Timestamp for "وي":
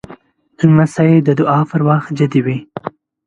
2.45-2.57